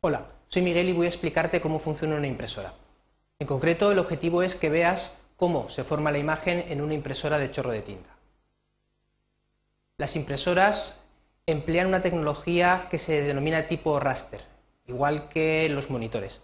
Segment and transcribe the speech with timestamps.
[0.00, 2.72] Hola, soy Miguel y voy a explicarte cómo funciona una impresora.
[3.40, 7.36] En concreto, el objetivo es que veas cómo se forma la imagen en una impresora
[7.36, 8.10] de chorro de tinta.
[9.96, 11.00] Las impresoras
[11.46, 14.42] emplean una tecnología que se denomina tipo raster,
[14.86, 16.42] igual que los monitores.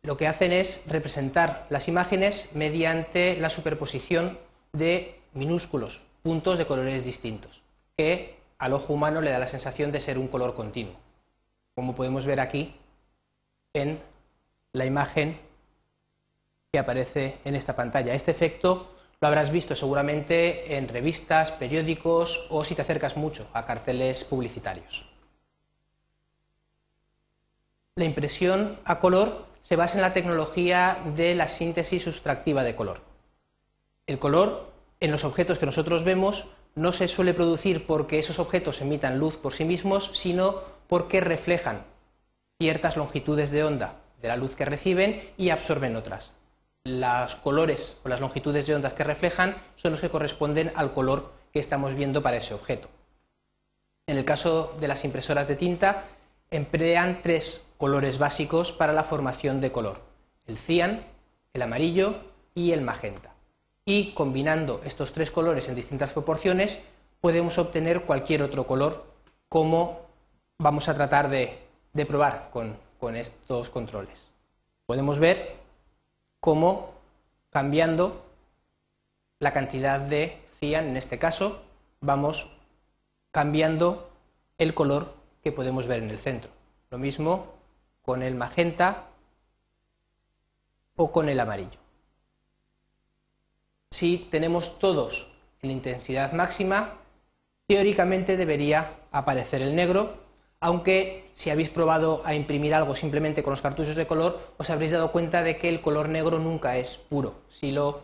[0.00, 4.38] Lo que hacen es representar las imágenes mediante la superposición
[4.72, 7.60] de minúsculos puntos de colores distintos,
[7.98, 10.96] que al ojo humano le da la sensación de ser un color continuo,
[11.78, 12.74] como podemos ver aquí
[13.72, 14.00] en
[14.72, 15.38] la imagen
[16.72, 18.14] que aparece en esta pantalla.
[18.14, 23.64] Este efecto lo habrás visto seguramente en revistas, periódicos o si te acercas mucho a
[23.64, 25.08] carteles publicitarios.
[27.94, 33.02] La impresión a color se basa en la tecnología de la síntesis sustractiva de color.
[34.08, 38.80] El color en los objetos que nosotros vemos no se suele producir porque esos objetos
[38.80, 41.84] emitan luz por sí mismos, sino porque reflejan
[42.60, 46.34] ciertas longitudes de onda de la luz que reciben y absorben otras.
[46.84, 51.32] Los colores o las longitudes de ondas que reflejan son los que corresponden al color
[51.52, 52.88] que estamos viendo para ese objeto.
[54.08, 56.04] En el caso de las impresoras de tinta,
[56.50, 60.00] emplean tres colores básicos para la formación de color,
[60.46, 61.04] el cian,
[61.52, 62.16] el amarillo
[62.54, 63.38] y el magenta
[63.88, 66.84] y combinando estos tres colores en distintas proporciones
[67.22, 69.06] podemos obtener cualquier otro color
[69.48, 70.00] como
[70.58, 71.58] vamos a tratar de,
[72.06, 74.28] probar con, con estos controles.
[74.86, 75.56] Podemos ver
[76.40, 76.94] cómo
[77.50, 78.24] cambiando
[79.38, 81.62] la cantidad de cian, en este caso,
[82.00, 82.50] vamos
[83.30, 84.10] cambiando
[84.58, 86.50] el color que podemos ver en el centro.
[86.90, 87.54] Lo mismo
[88.02, 89.04] con el magenta
[90.96, 91.78] o con el amarillo
[93.90, 95.28] si tenemos todos
[95.62, 96.98] en intensidad máxima,
[97.66, 100.14] teóricamente debería aparecer el negro,
[100.60, 104.92] aunque si habéis probado a imprimir algo simplemente con los cartuchos de color, os habréis
[104.92, 108.02] dado cuenta de que el color negro nunca es puro, si lo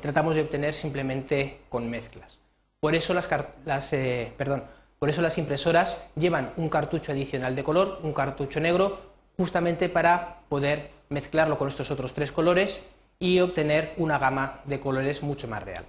[0.00, 2.38] tratamos de obtener simplemente con mezclas.
[2.80, 3.28] Por eso las,
[3.92, 4.32] eh,
[4.98, 8.98] por eso las impresoras llevan un cartucho adicional de color, un cartucho negro,
[9.36, 12.86] justamente para poder mezclarlo con estos otros tres colores
[13.18, 15.84] y obtener una gama de colores mucho más real.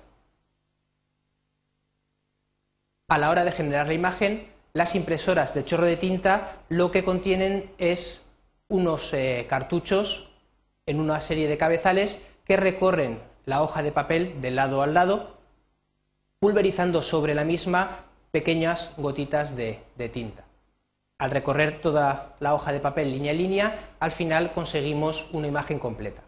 [3.07, 7.03] A la hora de generar la imagen, las impresoras de chorro de tinta lo que
[7.03, 8.30] contienen es
[8.68, 10.30] unos eh, cartuchos
[10.85, 15.38] en una serie de cabezales que recorren la hoja de papel de lado al lado,
[16.40, 20.44] pulverizando sobre la misma pequeñas gotitas de, de tinta.
[21.18, 25.80] Al recorrer toda la hoja de papel línea a línea, al final conseguimos una imagen
[25.80, 26.22] completa.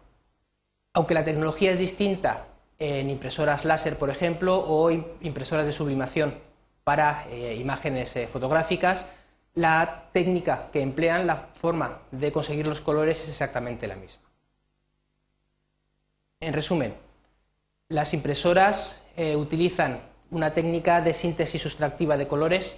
[0.92, 2.46] Aunque la tecnología es distinta
[2.78, 6.34] en impresoras láser, por ejemplo, o impresoras de sublimación
[6.84, 9.06] para eh, imágenes eh, fotográficas,
[9.54, 14.22] la técnica que emplean, la forma de conseguir los colores es exactamente la misma.
[16.40, 16.94] En resumen,
[17.88, 20.00] las impresoras eh, utilizan
[20.30, 22.76] una técnica de síntesis sustractiva de colores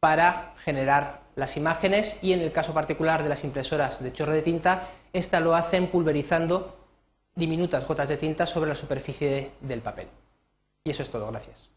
[0.00, 4.42] para generar las imágenes y en el caso particular de las impresoras de chorro de
[4.42, 6.76] tinta, esta lo hacen pulverizando
[7.34, 10.08] diminutas gotas de tinta sobre la superficie del papel.
[10.82, 11.75] Y eso es todo, gracias.